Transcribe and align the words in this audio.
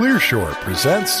Clearshore 0.00 0.54
presents 0.62 1.20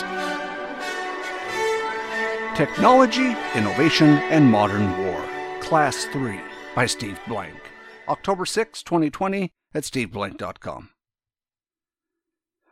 Technology, 2.56 3.36
Innovation, 3.54 4.08
and 4.30 4.50
Modern 4.50 4.96
War, 5.04 5.22
Class 5.60 6.06
3 6.06 6.40
by 6.74 6.86
Steve 6.86 7.20
Blank. 7.28 7.60
October 8.08 8.46
6, 8.46 8.82
2020 8.82 9.50
at 9.74 9.82
steveblank.com. 9.82 10.88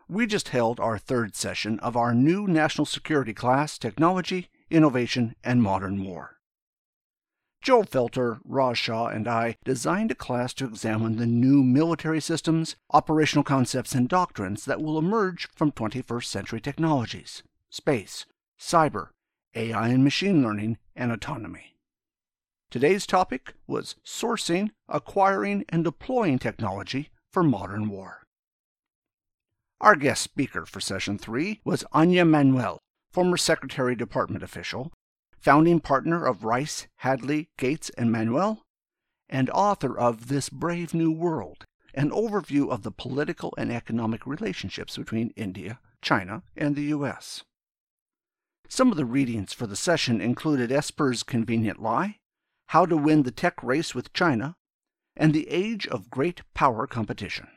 We 0.09 0.27
just 0.27 0.49
held 0.49 0.81
our 0.81 0.97
third 0.97 1.37
session 1.37 1.79
of 1.81 1.95
our 1.95 2.15
new 2.15 2.47
national 2.47 2.87
security 2.87 3.35
class, 3.35 3.77
Technology, 3.77 4.49
Innovation, 4.71 5.35
and 5.45 5.63
Modern 5.63 6.03
War. 6.03 6.38
Joe 7.61 7.83
Felter, 7.83 8.39
Raj 8.45 8.79
Shah, 8.79 9.07
and 9.09 9.27
I 9.27 9.57
designed 9.65 10.11
a 10.11 10.15
class 10.15 10.55
to 10.55 10.65
examine 10.65 11.17
the 11.17 11.27
new 11.27 11.63
military 11.63 12.21
systems, 12.21 12.77
operational 12.91 13.45
concepts, 13.45 13.95
and 13.95 14.09
doctrines 14.09 14.65
that 14.65 14.81
will 14.81 14.99
emerge 14.99 15.49
from 15.55 15.73
21st 15.73 16.25
century 16.25 16.61
technologies 16.61 17.43
space, 17.71 18.25
cyber, 18.59 19.09
AI 19.55 19.89
and 19.89 20.05
machine 20.05 20.43
learning, 20.43 20.79
and 20.97 21.13
autonomy. 21.13 21.75
Today's 22.71 23.07
topic 23.07 23.55
was 23.67 23.97
sourcing, 24.05 24.71
acquiring, 24.89 25.65
and 25.69 25.85
deploying 25.85 26.39
technology 26.39 27.11
for 27.33 27.43
modern 27.43 27.89
war. 27.89 28.23
Our 29.81 29.97
guest 29.97 30.23
speaker 30.23 30.67
for 30.67 30.81
session 30.81 31.19
three 31.19 31.61
was 31.65 31.85
Anja 31.95 32.29
Manuel, 32.29 32.79
former 33.13 33.37
Secretary 33.37 33.95
Department 33.95 34.43
official, 34.43 34.93
founding 35.41 35.81
partner 35.81 36.25
of 36.27 36.45
Rice, 36.45 36.87
Hadley, 36.97 37.49
Gates, 37.57 37.91
and 37.91 38.11
Manuel, 38.11 38.65
and 39.29 39.51
author 39.51 39.97
of 39.97 40.29
This 40.29 40.49
Brave 40.49 40.95
New 40.95 41.13
World, 41.13 41.65
an 41.95 42.11
overview 42.11 42.71
of 42.71 42.83
the 42.83 42.91
political 42.91 43.55
and 43.57 43.73
economic 43.73 44.27
relationships 44.27 44.97
between 44.97 45.33
India, 45.37 45.79
China, 46.03 46.43
and 46.57 46.75
the 46.75 46.85
U.S. 46.85 47.45
Some 48.69 48.91
of 48.91 48.97
the 48.97 49.05
readings 49.05 49.53
for 49.53 49.67
the 49.67 49.77
session 49.77 50.21
included 50.21 50.73
Esper's 50.73 51.23
Convenient 51.23 51.81
Lie, 51.81 52.19
How 52.69 52.85
to 52.87 52.97
Win 52.97 53.23
the 53.23 53.31
Tech 53.31 53.63
Race 53.63 53.95
with 53.95 54.13
China, 54.13 54.57
and 55.17 55.33
The 55.33 55.49
Age 55.49 55.87
of 55.87 56.11
Great 56.11 56.43
Power 56.55 56.87
Competition. 56.87 57.49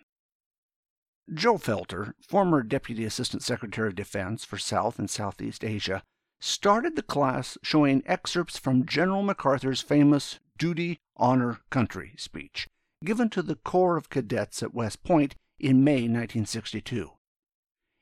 Joe 1.33 1.57
Felter, 1.57 2.13
former 2.27 2.63
Deputy 2.63 3.05
Assistant 3.05 3.43
Secretary 3.43 3.87
of 3.87 3.95
Defense 3.95 4.43
for 4.43 4.57
South 4.57 4.99
and 4.99 5.09
Southeast 5.09 5.63
Asia, 5.63 6.03
started 6.43 6.95
the 6.95 7.03
class 7.03 7.57
showing 7.61 8.03
excerpts 8.05 8.57
from 8.57 8.85
General 8.85 9.21
MacArthur's 9.21 9.81
famous 9.81 10.39
Duty, 10.57 10.99
Honor, 11.15 11.59
Country 11.69 12.13
speech, 12.17 12.67
given 13.03 13.29
to 13.29 13.41
the 13.41 13.55
Corps 13.55 13.95
of 13.95 14.09
Cadets 14.09 14.63
at 14.63 14.73
West 14.73 15.03
Point 15.03 15.35
in 15.59 15.83
May 15.83 16.07
1962. 16.07 17.11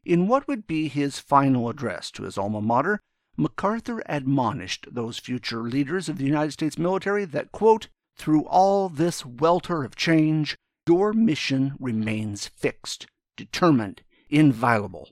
In 0.05 0.27
what 0.27 0.47
would 0.47 0.65
be 0.65 0.87
his 0.87 1.19
final 1.19 1.69
address 1.69 2.09
to 2.11 2.23
his 2.23 2.37
alma 2.37 2.61
mater, 2.61 3.01
MacArthur 3.37 4.01
admonished 4.05 4.87
those 4.89 5.19
future 5.19 5.61
leaders 5.61 6.07
of 6.09 6.17
the 6.17 6.25
United 6.25 6.51
States 6.51 6.77
military 6.77 7.25
that, 7.25 7.51
quote, 7.51 7.89
through 8.17 8.45
all 8.45 8.89
this 8.89 9.25
welter 9.25 9.83
of 9.83 9.95
change, 9.95 10.57
your 10.87 11.13
mission 11.13 11.75
remains 11.79 12.47
fixed 12.47 13.05
determined, 13.37 14.01
inviolable. 14.29 15.09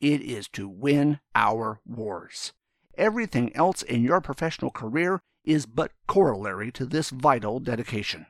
It 0.00 0.20
is 0.20 0.46
to 0.50 0.68
win 0.68 1.20
our 1.34 1.80
wars. 1.84 2.52
Everything 2.96 3.54
else 3.54 3.82
in 3.82 4.02
your 4.02 4.20
professional 4.20 4.70
career 4.70 5.20
is 5.44 5.66
but 5.66 5.92
corollary 6.06 6.72
to 6.72 6.86
this 6.86 7.10
vital 7.10 7.60
dedication. 7.60 8.26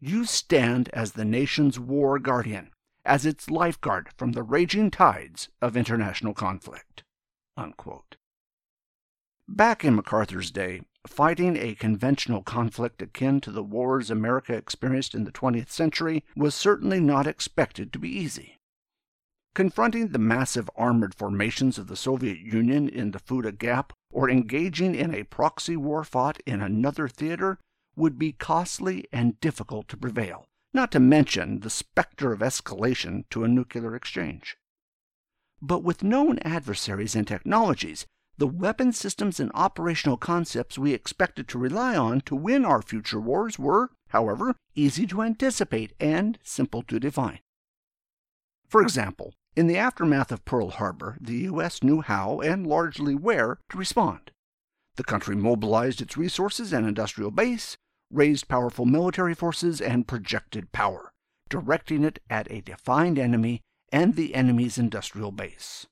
You 0.00 0.24
stand 0.24 0.88
as 0.92 1.12
the 1.12 1.24
nation's 1.24 1.78
war 1.78 2.18
guardian, 2.18 2.70
as 3.04 3.26
its 3.26 3.50
lifeguard 3.50 4.08
from 4.16 4.32
the 4.32 4.42
raging 4.42 4.90
tides 4.90 5.48
of 5.60 5.76
international 5.76 6.34
conflict. 6.34 7.04
Unquote. 7.56 8.16
Back 9.46 9.84
in 9.84 9.94
MacArthur's 9.94 10.50
day, 10.50 10.82
fighting 11.06 11.56
a 11.56 11.74
conventional 11.74 12.42
conflict 12.42 13.02
akin 13.02 13.40
to 13.42 13.50
the 13.50 13.62
wars 13.62 14.10
America 14.10 14.54
experienced 14.54 15.14
in 15.14 15.24
the 15.24 15.32
20th 15.32 15.70
century 15.70 16.24
was 16.34 16.54
certainly 16.54 17.00
not 17.00 17.26
expected 17.26 17.92
to 17.92 17.98
be 17.98 18.08
easy. 18.08 18.56
Confronting 19.54 20.08
the 20.08 20.18
massive 20.18 20.70
armored 20.76 21.14
formations 21.14 21.76
of 21.76 21.86
the 21.86 21.96
Soviet 21.96 22.38
Union 22.38 22.88
in 22.88 23.10
the 23.10 23.18
Fulda 23.18 23.52
Gap 23.52 23.92
or 24.10 24.30
engaging 24.30 24.94
in 24.94 25.14
a 25.14 25.24
proxy 25.24 25.76
war 25.76 26.04
fought 26.04 26.40
in 26.46 26.62
another 26.62 27.06
theater 27.06 27.58
would 27.94 28.18
be 28.18 28.32
costly 28.32 29.06
and 29.12 29.38
difficult 29.40 29.88
to 29.88 29.96
prevail, 29.98 30.46
not 30.72 30.90
to 30.92 31.00
mention 31.00 31.60
the 31.60 31.68
specter 31.68 32.32
of 32.32 32.40
escalation 32.40 33.24
to 33.28 33.44
a 33.44 33.48
nuclear 33.48 33.94
exchange. 33.94 34.56
But 35.60 35.82
with 35.82 36.02
known 36.02 36.38
adversaries 36.38 37.14
and 37.14 37.28
technologies, 37.28 38.06
the 38.38 38.46
weapon 38.46 38.90
systems 38.94 39.38
and 39.38 39.50
operational 39.52 40.16
concepts 40.16 40.78
we 40.78 40.94
expected 40.94 41.46
to 41.48 41.58
rely 41.58 41.94
on 41.94 42.22
to 42.22 42.34
win 42.34 42.64
our 42.64 42.80
future 42.80 43.20
wars 43.20 43.58
were, 43.58 43.90
however, 44.08 44.56
easy 44.74 45.06
to 45.08 45.20
anticipate 45.20 45.92
and 46.00 46.38
simple 46.42 46.82
to 46.84 46.98
define. 46.98 47.40
For 48.66 48.80
example, 48.80 49.34
in 49.54 49.66
the 49.66 49.76
aftermath 49.76 50.32
of 50.32 50.44
Pearl 50.44 50.70
Harbor, 50.70 51.16
the 51.20 51.36
U.S. 51.50 51.82
knew 51.82 52.00
how 52.00 52.40
and 52.40 52.66
largely 52.66 53.14
where 53.14 53.58
to 53.70 53.76
respond. 53.78 54.30
The 54.96 55.04
country 55.04 55.36
mobilized 55.36 56.00
its 56.00 56.16
resources 56.16 56.72
and 56.72 56.86
industrial 56.86 57.30
base, 57.30 57.76
raised 58.10 58.48
powerful 58.48 58.86
military 58.86 59.34
forces, 59.34 59.80
and 59.80 60.08
projected 60.08 60.72
power, 60.72 61.12
directing 61.48 62.04
it 62.04 62.18
at 62.30 62.50
a 62.50 62.60
defined 62.60 63.18
enemy 63.18 63.60
and 63.90 64.16
the 64.16 64.34
enemy's 64.34 64.78
industrial 64.78 65.32
base. 65.32 65.86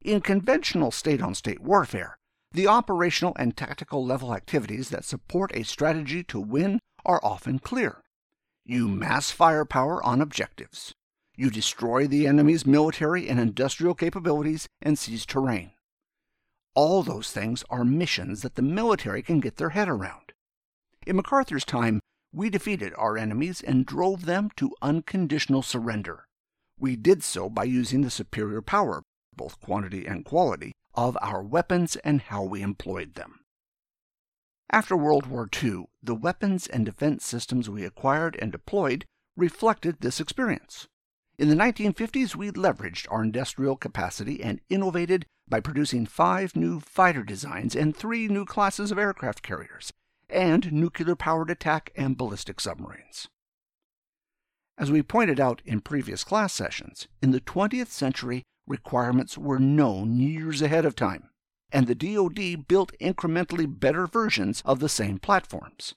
In 0.00 0.20
conventional 0.20 0.90
state 0.90 1.22
on 1.22 1.34
state 1.34 1.60
warfare, 1.60 2.16
the 2.52 2.66
operational 2.66 3.34
and 3.38 3.56
tactical 3.56 4.04
level 4.04 4.34
activities 4.34 4.90
that 4.90 5.04
support 5.04 5.50
a 5.54 5.64
strategy 5.64 6.22
to 6.24 6.40
win 6.40 6.78
are 7.04 7.20
often 7.24 7.58
clear. 7.58 8.00
You 8.64 8.88
mass 8.88 9.30
firepower 9.30 10.04
on 10.04 10.20
objectives. 10.20 10.92
You 11.36 11.50
destroy 11.50 12.06
the 12.06 12.26
enemy's 12.26 12.66
military 12.66 13.28
and 13.28 13.40
industrial 13.40 13.94
capabilities 13.94 14.68
and 14.82 14.98
seize 14.98 15.24
terrain. 15.24 15.72
All 16.74 17.02
those 17.02 17.30
things 17.30 17.64
are 17.70 17.84
missions 17.84 18.42
that 18.42 18.54
the 18.54 18.62
military 18.62 19.22
can 19.22 19.40
get 19.40 19.56
their 19.56 19.70
head 19.70 19.88
around. 19.88 20.32
In 21.06 21.16
MacArthur's 21.16 21.64
time, 21.64 22.00
we 22.32 22.48
defeated 22.48 22.94
our 22.96 23.18
enemies 23.18 23.60
and 23.60 23.84
drove 23.84 24.24
them 24.24 24.50
to 24.56 24.74
unconditional 24.80 25.62
surrender. 25.62 26.26
We 26.78 26.96
did 26.96 27.22
so 27.22 27.48
by 27.48 27.64
using 27.64 28.02
the 28.02 28.10
superior 28.10 28.62
power, 28.62 29.02
both 29.34 29.60
quantity 29.60 30.06
and 30.06 30.24
quality, 30.24 30.72
of 30.94 31.16
our 31.20 31.42
weapons 31.42 31.96
and 31.96 32.22
how 32.22 32.42
we 32.42 32.62
employed 32.62 33.14
them. 33.14 33.40
After 34.70 34.96
World 34.96 35.26
War 35.26 35.48
II, 35.62 35.84
the 36.02 36.14
weapons 36.14 36.66
and 36.66 36.86
defense 36.86 37.24
systems 37.26 37.68
we 37.68 37.84
acquired 37.84 38.38
and 38.40 38.50
deployed 38.50 39.04
reflected 39.36 39.98
this 40.00 40.20
experience. 40.20 40.88
In 41.38 41.48
the 41.48 41.54
1950s, 41.54 42.36
we 42.36 42.50
leveraged 42.50 43.06
our 43.10 43.22
industrial 43.22 43.76
capacity 43.76 44.42
and 44.42 44.60
innovated 44.68 45.24
by 45.48 45.60
producing 45.60 46.04
five 46.04 46.54
new 46.54 46.78
fighter 46.78 47.22
designs 47.22 47.74
and 47.74 47.96
three 47.96 48.28
new 48.28 48.44
classes 48.44 48.90
of 48.90 48.98
aircraft 48.98 49.42
carriers, 49.42 49.92
and 50.28 50.70
nuclear 50.72 51.16
powered 51.16 51.50
attack 51.50 51.90
and 51.96 52.18
ballistic 52.18 52.60
submarines. 52.60 53.28
As 54.76 54.90
we 54.90 55.02
pointed 55.02 55.40
out 55.40 55.62
in 55.64 55.80
previous 55.80 56.22
class 56.22 56.52
sessions, 56.52 57.08
in 57.22 57.30
the 57.30 57.40
20th 57.40 57.88
century, 57.88 58.42
requirements 58.66 59.38
were 59.38 59.58
known 59.58 60.18
years 60.18 60.60
ahead 60.60 60.84
of 60.84 60.94
time, 60.94 61.30
and 61.70 61.86
the 61.86 61.94
DoD 61.94 62.68
built 62.68 62.92
incrementally 63.00 63.66
better 63.66 64.06
versions 64.06 64.62
of 64.66 64.80
the 64.80 64.88
same 64.88 65.18
platforms 65.18 65.94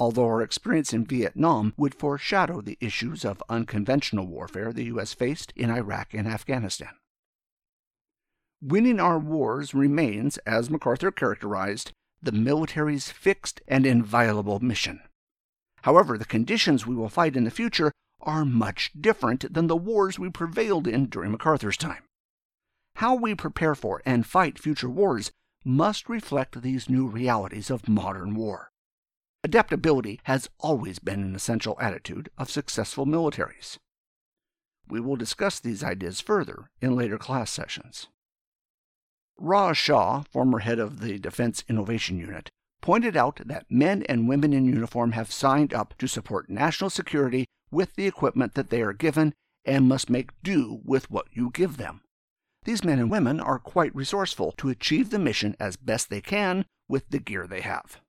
although 0.00 0.24
our 0.24 0.40
experience 0.40 0.94
in 0.94 1.04
Vietnam 1.04 1.74
would 1.76 1.94
foreshadow 1.94 2.62
the 2.62 2.78
issues 2.80 3.24
of 3.24 3.42
unconventional 3.50 4.26
warfare 4.26 4.72
the 4.72 4.84
U.S. 4.84 5.12
faced 5.12 5.52
in 5.54 5.70
Iraq 5.70 6.14
and 6.14 6.26
Afghanistan. 6.26 6.94
Winning 8.62 8.98
our 8.98 9.18
wars 9.18 9.74
remains, 9.74 10.38
as 10.38 10.70
MacArthur 10.70 11.10
characterized, 11.10 11.92
the 12.22 12.32
military's 12.32 13.10
fixed 13.10 13.60
and 13.68 13.86
inviolable 13.86 14.58
mission. 14.60 15.00
However, 15.82 16.18
the 16.18 16.24
conditions 16.24 16.86
we 16.86 16.94
will 16.94 17.08
fight 17.08 17.36
in 17.36 17.44
the 17.44 17.50
future 17.50 17.92
are 18.20 18.44
much 18.44 18.90
different 18.98 19.52
than 19.52 19.66
the 19.66 19.76
wars 19.76 20.18
we 20.18 20.28
prevailed 20.28 20.86
in 20.86 21.06
during 21.06 21.30
MacArthur's 21.30 21.76
time. 21.76 22.02
How 22.96 23.14
we 23.14 23.34
prepare 23.34 23.74
for 23.74 24.02
and 24.04 24.26
fight 24.26 24.58
future 24.58 24.90
wars 24.90 25.30
must 25.64 26.08
reflect 26.08 26.60
these 26.60 26.90
new 26.90 27.06
realities 27.06 27.70
of 27.70 27.88
modern 27.88 28.34
war. 28.34 28.70
Adaptability 29.42 30.20
has 30.24 30.50
always 30.58 30.98
been 30.98 31.22
an 31.22 31.34
essential 31.34 31.76
attitude 31.80 32.28
of 32.36 32.50
successful 32.50 33.06
militaries. 33.06 33.78
We 34.86 35.00
will 35.00 35.16
discuss 35.16 35.58
these 35.58 35.82
ideas 35.82 36.20
further 36.20 36.70
in 36.82 36.94
later 36.94 37.16
class 37.16 37.50
sessions. 37.50 38.08
Raj 39.38 39.78
Shah, 39.78 40.24
former 40.30 40.58
head 40.58 40.78
of 40.78 41.00
the 41.00 41.18
Defense 41.18 41.64
Innovation 41.68 42.18
Unit, 42.18 42.50
pointed 42.82 43.16
out 43.16 43.40
that 43.46 43.70
men 43.70 44.02
and 44.08 44.28
women 44.28 44.52
in 44.52 44.66
uniform 44.66 45.12
have 45.12 45.32
signed 45.32 45.72
up 45.72 45.94
to 45.98 46.06
support 46.06 46.50
national 46.50 46.90
security 46.90 47.46
with 47.70 47.94
the 47.94 48.06
equipment 48.06 48.54
that 48.54 48.68
they 48.68 48.82
are 48.82 48.92
given 48.92 49.32
and 49.64 49.88
must 49.88 50.10
make 50.10 50.30
do 50.42 50.80
with 50.84 51.10
what 51.10 51.26
you 51.32 51.50
give 51.50 51.76
them. 51.78 52.02
these 52.64 52.84
men 52.84 52.98
and 52.98 53.10
women 53.10 53.40
are 53.40 53.58
quite 53.58 53.94
resourceful 53.94 54.52
to 54.52 54.68
achieve 54.68 55.08
the 55.08 55.18
mission 55.18 55.56
as 55.58 55.76
best 55.76 56.10
they 56.10 56.20
can 56.20 56.66
with 56.88 57.08
the 57.08 57.18
gear 57.18 57.46
they 57.46 57.62
have. 57.62 58.00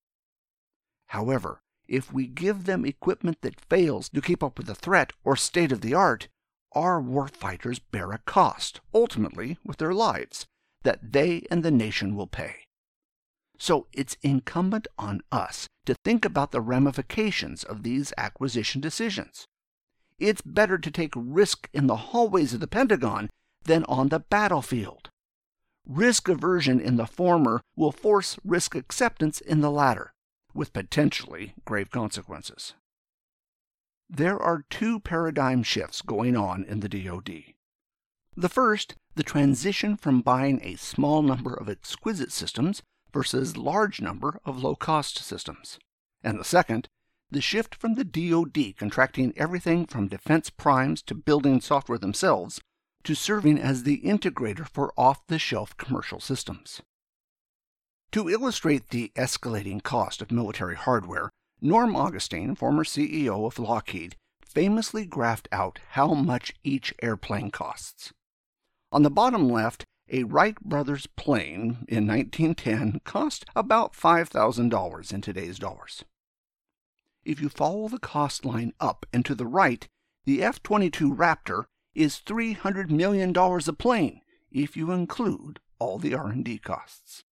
However, 1.11 1.61
if 1.89 2.13
we 2.13 2.25
give 2.25 2.63
them 2.63 2.85
equipment 2.85 3.41
that 3.41 3.59
fails 3.59 4.07
to 4.09 4.21
keep 4.21 4.41
up 4.41 4.57
with 4.57 4.67
the 4.67 4.75
threat 4.75 5.11
or 5.25 5.35
state 5.35 5.73
of 5.73 5.81
the 5.81 5.93
art, 5.93 6.29
our 6.71 7.01
warfighters 7.01 7.81
bear 7.91 8.13
a 8.13 8.19
cost, 8.19 8.79
ultimately 8.93 9.57
with 9.65 9.75
their 9.75 9.93
lives, 9.93 10.45
that 10.83 11.11
they 11.11 11.45
and 11.51 11.63
the 11.63 11.69
nation 11.69 12.15
will 12.15 12.27
pay. 12.27 12.63
So 13.57 13.87
it's 13.91 14.15
incumbent 14.21 14.87
on 14.97 15.19
us 15.33 15.67
to 15.85 15.95
think 16.05 16.23
about 16.23 16.53
the 16.53 16.61
ramifications 16.61 17.65
of 17.65 17.83
these 17.83 18.13
acquisition 18.17 18.79
decisions. 18.79 19.45
It's 20.17 20.41
better 20.41 20.77
to 20.77 20.91
take 20.91 21.11
risk 21.13 21.67
in 21.73 21.87
the 21.87 21.97
hallways 21.97 22.53
of 22.53 22.61
the 22.61 22.67
Pentagon 22.67 23.29
than 23.65 23.83
on 23.83 24.07
the 24.07 24.19
battlefield. 24.19 25.09
Risk 25.85 26.29
aversion 26.29 26.79
in 26.79 26.95
the 26.95 27.05
former 27.05 27.59
will 27.75 27.91
force 27.91 28.37
risk 28.45 28.75
acceptance 28.75 29.41
in 29.41 29.59
the 29.59 29.71
latter, 29.71 30.13
with 30.53 30.73
potentially 30.73 31.53
grave 31.65 31.91
consequences. 31.91 32.73
There 34.09 34.37
are 34.37 34.65
two 34.69 34.99
paradigm 34.99 35.63
shifts 35.63 36.01
going 36.01 36.35
on 36.35 36.65
in 36.65 36.81
the 36.81 36.89
DoD. 36.89 37.53
The 38.35 38.49
first, 38.49 38.95
the 39.15 39.23
transition 39.23 39.97
from 39.97 40.21
buying 40.21 40.59
a 40.63 40.75
small 40.75 41.21
number 41.21 41.53
of 41.53 41.69
exquisite 41.69 42.31
systems 42.31 42.81
versus 43.13 43.57
large 43.57 44.01
number 44.01 44.39
of 44.45 44.61
low-cost 44.61 45.17
systems. 45.17 45.79
And 46.23 46.39
the 46.39 46.45
second, 46.45 46.87
the 47.29 47.41
shift 47.41 47.75
from 47.75 47.95
the 47.95 48.03
DoD 48.03 48.75
contracting 48.77 49.33
everything 49.37 49.85
from 49.85 50.07
defense 50.07 50.49
primes 50.49 51.01
to 51.03 51.15
building 51.15 51.61
software 51.61 51.97
themselves 51.97 52.59
to 53.03 53.15
serving 53.15 53.57
as 53.57 53.83
the 53.83 54.01
integrator 54.01 54.67
for 54.67 54.93
off-the-shelf 54.97 55.77
commercial 55.77 56.19
systems. 56.19 56.81
To 58.11 58.29
illustrate 58.29 58.89
the 58.89 59.09
escalating 59.15 59.81
cost 59.81 60.21
of 60.21 60.31
military 60.31 60.75
hardware, 60.75 61.29
Norm 61.61 61.95
Augustine, 61.95 62.55
former 62.55 62.83
CEO 62.83 63.45
of 63.45 63.57
Lockheed, 63.57 64.17
famously 64.43 65.07
graphed 65.07 65.47
out 65.49 65.79
how 65.91 66.13
much 66.13 66.53
each 66.61 66.93
airplane 67.01 67.51
costs. 67.51 68.11
On 68.91 69.03
the 69.03 69.09
bottom 69.09 69.47
left, 69.47 69.85
a 70.09 70.23
Wright 70.23 70.59
brothers 70.59 71.07
plane 71.07 71.85
in 71.87 72.05
1910 72.05 72.99
cost 73.05 73.45
about 73.55 73.93
$5,000 73.93 75.13
in 75.13 75.21
today's 75.21 75.57
dollars. 75.57 76.03
If 77.23 77.39
you 77.39 77.47
follow 77.47 77.87
the 77.87 77.97
cost 77.97 78.43
line 78.43 78.73
up 78.81 79.05
and 79.13 79.23
to 79.23 79.35
the 79.35 79.47
right, 79.47 79.87
the 80.25 80.43
F-22 80.43 81.15
Raptor 81.15 81.63
is 81.95 82.19
$300 82.25 82.89
million 82.89 83.33
a 83.33 83.73
plane 83.73 84.19
if 84.51 84.75
you 84.75 84.91
include 84.91 85.61
all 85.79 85.97
the 85.97 86.13
R&D 86.13 86.57
costs. 86.57 87.23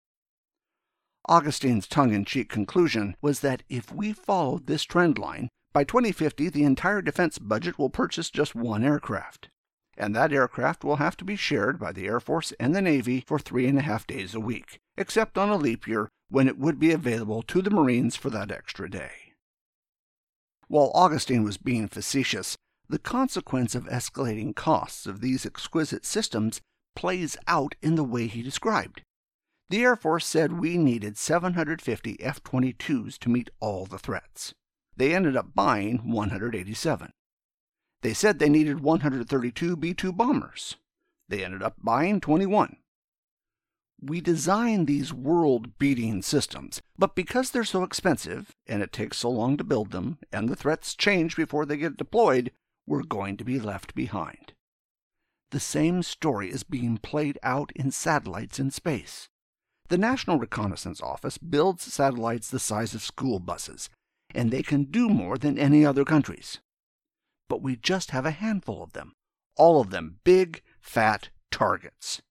Augustine's 1.27 1.88
tongue-in-cheek 1.88 2.50
conclusion 2.50 3.16
was 3.21 3.42
that 3.42 3.63
if 3.69 3.92
we 3.92 4.13
followed 4.13 4.68
this 4.68 4.83
trend 4.83 5.18
line, 5.18 5.50
by 5.74 5.83
2050 5.83 6.50
the 6.50 6.63
entire 6.63 7.01
defense 7.01 7.38
budget 7.38 7.77
will 7.77 7.89
purchase 7.89 8.30
just 8.30 8.56
one 8.56 8.83
aircraft. 8.83 9.50
And 9.98 10.16
that 10.16 10.31
aircraft 10.31 10.83
will 10.83 10.95
have 10.95 11.18
to 11.18 11.25
be 11.25 11.36
shared 11.36 11.77
by 11.77 11.92
the 11.92 12.07
Air 12.07 12.19
Force 12.19 12.54
and 12.60 12.74
the 12.74 12.81
Navy 12.81 13.24
for 13.27 13.38
three 13.38 13.68
and 13.68 13.77
a 13.77 13.81
half 13.81 14.07
days 14.07 14.33
a 14.33 14.39
week, 14.39 14.80
except 14.98 15.38
on 15.38 15.50
a 15.50 15.57
leap 15.57 15.88
year 15.88 16.10
when 16.30 16.48
it 16.48 16.57
would 16.57 16.80
be 16.80 16.92
available 16.92 17.42
to 17.44 17.62
the 17.62 17.69
Marines 17.69 18.16
for 18.16 18.30
that 18.30 18.51
extra 18.51 18.89
day. 18.89 19.33
While 20.68 20.92
Augustine 20.94 21.44
was 21.44 21.57
being 21.57 21.88
facetious, 21.88 22.56
the 22.88 23.00
consequence 23.00 23.75
of 23.75 23.86
escalating 23.86 24.56
costs 24.56 25.06
of 25.06 25.19
these 25.19 25.45
exquisite 25.45 26.06
systems 26.06 26.62
plays 26.95 27.38
out 27.48 27.75
in 27.81 27.95
the 27.95 28.04
way 28.04 28.27
he 28.27 28.42
described. 28.42 29.01
The 29.69 29.83
Air 29.83 29.95
Force 29.95 30.25
said 30.25 30.54
we 30.54 30.80
needed 30.80 31.16
750 31.16 32.18
F 32.24 32.44
22s 32.44 33.19
to 33.19 33.30
meet 33.30 33.51
all 33.60 33.86
the 33.86 34.00
threats. 34.00 34.56
They 34.98 35.13
ended 35.13 35.38
up 35.38 35.54
buying 35.54 36.12
187. 36.12 37.13
They 38.01 38.13
said 38.16 38.39
they 38.39 38.50
needed 38.50 38.80
132 38.80 39.75
B 39.75 39.94
2 39.94 40.12
bombers. 40.12 40.77
They 41.27 41.45
ended 41.45 41.62
up 41.62 41.75
buying 41.83 42.19
21. 42.19 42.77
We 44.01 44.21
design 44.21 44.86
these 44.86 45.13
world 45.13 45.77
beating 45.77 46.24
systems, 46.24 46.81
but 46.98 47.16
because 47.16 47.51
they're 47.51 47.63
so 47.63 47.83
expensive, 47.83 48.56
and 48.66 48.81
it 48.81 48.92
takes 48.92 49.18
so 49.18 49.30
long 49.30 49.56
to 49.57 49.63
build 49.63 49.92
them, 49.92 50.18
and 50.31 50.50
the 50.50 50.56
threats 50.56 50.95
change 50.95 51.36
before 51.36 51.66
they 51.68 51.77
get 51.77 51.98
deployed, 51.98 52.51
we're 52.88 53.04
going 53.04 53.38
to 53.38 53.44
be 53.44 53.60
left 53.60 53.94
behind. 53.94 54.54
The 55.51 55.60
same 55.60 56.01
story 56.01 56.50
is 56.50 56.63
being 56.63 56.98
played 56.98 57.38
out 57.44 57.71
in 57.75 57.92
satellites 57.92 58.57
in 58.57 58.71
space. 58.71 59.30
The 59.90 59.98
National 59.98 60.38
Reconnaissance 60.38 61.02
Office 61.02 61.40
builds 61.40 61.92
satellites 61.92 62.50
the 62.50 62.60
size 62.60 62.94
of 62.94 63.02
school 63.02 63.40
buses, 63.40 63.90
and 64.36 64.52
they 64.52 64.62
can 64.62 64.84
do 64.84 65.10
more 65.10 65.36
than 65.36 65.58
any 65.58 65.84
other 65.84 66.06
countries. 66.06 66.60
But 67.48 67.64
we 67.64 67.76
just 67.76 68.12
have 68.12 68.24
a 68.24 68.32
handful 68.32 68.84
of 68.84 68.94
them, 68.94 69.14
all 69.56 69.82
of 69.82 69.90
them 69.90 70.20
big, 70.24 70.62
fat 70.80 71.30
targets. 71.50 72.22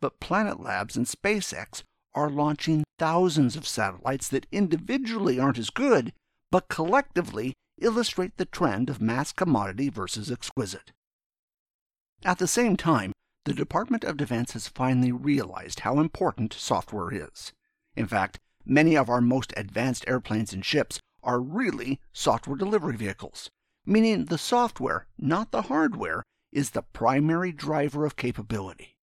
But 0.00 0.20
Planet 0.20 0.60
Labs 0.60 0.96
and 0.96 1.06
SpaceX 1.06 1.82
are 2.14 2.30
launching 2.30 2.84
thousands 3.00 3.56
of 3.56 3.66
satellites 3.66 4.28
that 4.28 4.46
individually 4.52 5.40
aren't 5.40 5.58
as 5.58 5.70
good, 5.70 6.12
but 6.52 6.68
collectively 6.68 7.52
illustrate 7.80 8.36
the 8.36 8.44
trend 8.44 8.88
of 8.88 9.02
mass 9.02 9.32
commodity 9.32 9.88
versus 9.88 10.30
exquisite. 10.30 10.92
At 12.24 12.38
the 12.38 12.46
same 12.46 12.76
time, 12.76 13.10
the 13.46 13.54
Department 13.54 14.02
of 14.02 14.16
Defense 14.16 14.54
has 14.54 14.66
finally 14.66 15.12
realized 15.12 15.80
how 15.80 16.00
important 16.00 16.52
software 16.52 17.14
is. 17.14 17.52
In 17.94 18.08
fact, 18.08 18.40
many 18.64 18.96
of 18.96 19.08
our 19.08 19.20
most 19.20 19.54
advanced 19.56 20.04
airplanes 20.08 20.52
and 20.52 20.64
ships 20.64 20.98
are 21.22 21.40
really 21.40 22.00
software 22.12 22.56
delivery 22.56 22.96
vehicles, 22.96 23.48
meaning 23.86 24.24
the 24.24 24.36
software, 24.36 25.06
not 25.16 25.52
the 25.52 25.62
hardware, 25.62 26.24
is 26.50 26.70
the 26.70 26.82
primary 26.82 27.52
driver 27.52 28.04
of 28.04 28.16
capability. 28.16 28.96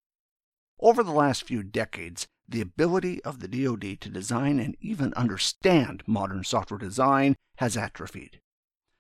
Over 0.78 1.04
the 1.04 1.12
last 1.12 1.44
few 1.44 1.64
decades, 1.64 2.28
the 2.46 2.60
ability 2.60 3.24
of 3.24 3.40
the 3.40 3.48
DoD 3.48 4.02
to 4.02 4.10
design 4.10 4.60
and 4.60 4.76
even 4.82 5.14
understand 5.14 6.04
modern 6.06 6.44
software 6.44 6.78
design 6.78 7.38
has 7.60 7.78
atrophied. 7.78 8.42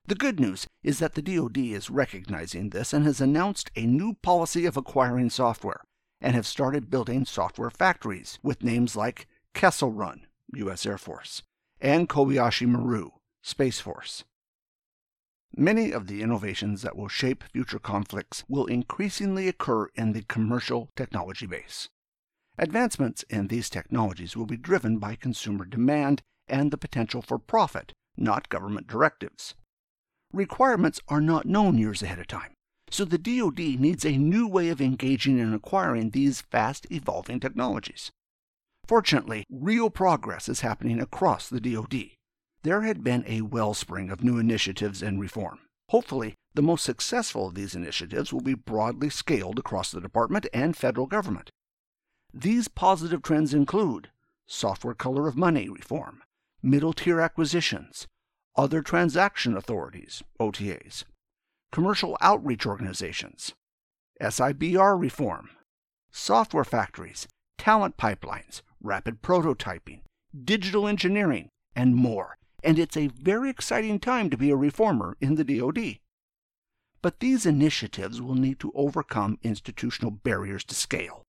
The 0.06 0.16
good 0.16 0.38
news 0.38 0.68
is 0.84 1.00
that 1.00 1.14
the 1.14 1.22
DoD 1.22 1.58
is 1.58 1.90
recognizing 1.90 2.70
this 2.72 2.92
and 2.92 3.06
has 3.06 3.22
announced 3.22 3.72
a 3.74 3.86
new 3.86 4.16
policy 4.16 4.66
of 4.66 4.76
acquiring 4.76 5.30
software 5.30 5.86
and 6.20 6.36
have 6.36 6.46
started 6.46 6.90
building 6.90 7.24
software 7.24 7.70
factories 7.70 8.38
with 8.44 8.64
names 8.64 8.98
like 8.98 9.28
Kessel 9.54 9.94
Run, 9.94 10.28
U.S. 10.56 10.86
Air 10.86 10.98
Force, 10.98 11.44
and 11.80 12.10
Kobayashi 12.10 12.68
Maru, 12.68 13.12
Space 13.42 13.80
Force. 13.80 14.26
Many 15.56 15.92
of 15.94 16.08
the 16.08 16.22
innovations 16.22 16.82
that 16.82 16.98
will 16.98 17.08
shape 17.08 17.42
future 17.54 17.80
conflicts 17.80 18.44
will 18.50 18.66
increasingly 18.66 19.48
occur 19.48 19.88
in 19.96 20.12
the 20.12 20.24
commercial 20.24 20.90
technology 20.98 21.46
base. 21.46 21.88
Advancements 22.58 23.24
in 23.30 23.48
these 23.48 23.70
technologies 23.70 24.36
will 24.36 24.46
be 24.46 24.58
driven 24.58 24.98
by 24.98 25.16
consumer 25.16 25.64
demand 25.64 26.22
and 26.46 26.72
the 26.72 26.78
potential 26.78 27.22
for 27.22 27.40
profit, 27.40 27.94
not 28.18 28.50
government 28.50 28.88
directives 28.88 29.56
requirements 30.34 31.00
are 31.08 31.22
not 31.22 31.46
known 31.46 31.78
years 31.78 32.02
ahead 32.02 32.20
of 32.20 32.28
time. 32.28 32.52
So 32.90 33.06
the 33.06 33.18
DoD 33.18 33.80
needs 33.80 34.06
a 34.06 34.18
new 34.18 34.48
way 34.48 34.70
of 34.70 34.82
engaging 34.82 35.40
and 35.40 35.56
acquiring 35.56 36.10
these 36.10 36.42
fast 36.42 36.86
evolving 36.92 37.40
technologies. 37.40 38.12
Fortunately, 38.86 39.46
real 39.50 39.90
progress 39.90 40.50
is 40.50 40.62
happening 40.62 41.00
across 41.00 41.48
the 41.48 41.62
DoD. 41.62 42.12
There 42.64 42.82
had 42.82 43.04
been 43.04 43.24
a 43.28 43.42
wellspring 43.42 44.10
of 44.10 44.24
new 44.24 44.38
initiatives 44.38 45.02
and 45.02 45.20
reform. 45.20 45.60
Hopefully, 45.90 46.36
the 46.54 46.62
most 46.62 46.84
successful 46.84 47.48
of 47.48 47.56
these 47.56 47.76
initiatives 47.76 48.32
will 48.32 48.42
be 48.42 48.54
broadly 48.54 49.10
scaled 49.10 49.58
across 49.60 49.92
the 49.92 50.02
department 50.02 50.48
and 50.54 50.76
federal 50.76 51.08
government. 51.08 51.50
These 52.34 52.68
positive 52.68 53.22
trends 53.22 53.54
include 53.54 54.10
software 54.46 54.94
color 54.94 55.28
of 55.28 55.38
money 55.38 55.70
reform, 55.70 56.22
middle 56.62 56.94
tier 56.94 57.20
acquisitions, 57.20 58.08
other 58.56 58.82
transaction 58.82 59.58
authorities, 59.58 60.24
OTAs, 60.40 61.04
commercial 61.72 62.18
outreach 62.22 62.66
organizations, 62.66 63.54
SBIR 64.22 65.00
reform, 65.00 65.50
software 66.12 66.64
factories, 66.64 67.28
talent 67.58 67.98
pipelines, 67.98 68.62
rapid 68.82 69.22
prototyping, 69.22 70.02
digital 70.44 70.88
engineering, 70.88 71.50
and 71.76 71.96
more. 71.96 72.38
And 72.64 72.78
it's 72.78 72.96
a 72.96 73.08
very 73.08 73.50
exciting 73.50 74.00
time 74.00 74.30
to 74.30 74.38
be 74.38 74.52
a 74.52 74.56
reformer 74.56 75.18
in 75.20 75.36
the 75.36 75.44
DoD. 75.44 75.98
But 77.02 77.20
these 77.20 77.46
initiatives 77.46 78.22
will 78.22 78.36
need 78.36 78.60
to 78.60 78.72
overcome 78.76 79.40
institutional 79.44 80.12
barriers 80.12 80.64
to 80.66 80.76
scale. 80.76 81.24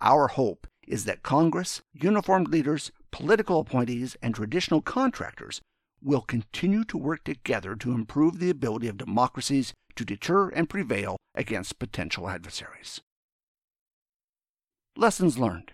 Our 0.00 0.28
hope 0.28 0.66
is 0.86 1.04
that 1.04 1.22
Congress, 1.22 1.82
uniformed 1.92 2.48
leaders, 2.48 2.92
political 3.10 3.60
appointees, 3.60 4.16
and 4.22 4.34
traditional 4.34 4.80
contractors 4.80 5.60
will 6.02 6.20
continue 6.20 6.84
to 6.84 6.98
work 6.98 7.24
together 7.24 7.74
to 7.76 7.92
improve 7.92 8.38
the 8.38 8.50
ability 8.50 8.88
of 8.88 8.96
democracies 8.96 9.72
to 9.94 10.04
deter 10.04 10.48
and 10.50 10.68
prevail 10.68 11.16
against 11.34 11.78
potential 11.78 12.28
adversaries. 12.28 13.00
Lessons 14.96 15.38
learned 15.38 15.72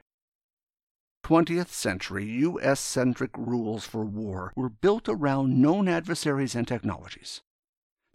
20th 1.24 1.68
century 1.68 2.24
U.S. 2.24 2.80
centric 2.80 3.30
rules 3.36 3.84
for 3.84 4.04
war 4.04 4.52
were 4.56 4.68
built 4.68 5.08
around 5.08 5.60
known 5.62 5.86
adversaries 5.88 6.56
and 6.56 6.66
technologies. 6.66 7.40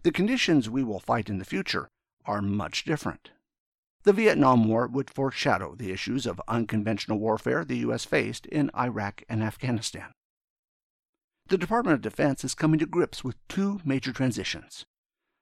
The 0.02 0.12
conditions 0.12 0.68
we 0.68 0.84
will 0.84 1.00
fight 1.00 1.30
in 1.30 1.38
the 1.38 1.44
future 1.44 1.88
are 2.26 2.42
much 2.42 2.84
different. 2.84 3.30
The 4.02 4.12
Vietnam 4.12 4.68
War 4.68 4.86
would 4.86 5.10
foreshadow 5.10 5.74
the 5.74 5.90
issues 5.90 6.26
of 6.26 6.40
unconventional 6.46 7.18
warfare 7.18 7.64
the 7.64 7.78
U.S. 7.78 8.04
faced 8.04 8.46
in 8.46 8.70
Iraq 8.76 9.22
and 9.28 9.42
Afghanistan. 9.42 10.12
The 11.48 11.56
Department 11.56 11.94
of 11.94 12.02
Defense 12.02 12.44
is 12.44 12.54
coming 12.54 12.78
to 12.78 12.84
grips 12.84 13.24
with 13.24 13.36
two 13.48 13.80
major 13.82 14.12
transitions 14.12 14.84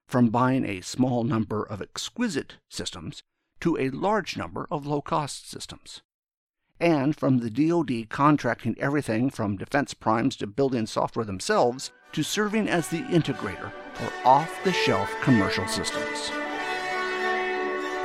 from 0.07 0.29
buying 0.29 0.63
a 0.63 0.79
small 0.79 1.25
number 1.25 1.63
of 1.63 1.81
exquisite 1.81 2.55
systems 2.69 3.23
to 3.59 3.77
a 3.77 3.89
large 3.89 4.37
number 4.37 4.67
of 4.71 4.87
low 4.87 5.01
cost 5.01 5.49
systems 5.49 6.01
and 6.79 7.13
from 7.13 7.39
the 7.39 7.49
DoD 7.49 8.09
contracting 8.09 8.77
everything 8.79 9.29
from 9.29 9.57
defense 9.57 9.93
primes 9.93 10.37
to 10.37 10.47
building 10.47 10.85
software 10.85 11.25
themselves 11.25 11.91
to 12.13 12.23
serving 12.23 12.69
as 12.69 12.87
the 12.87 13.01
integrator 13.01 13.71
for 13.93 14.09
off 14.23 14.63
the 14.63 14.71
shelf 14.71 15.13
commercial 15.21 15.67
systems. 15.67 16.31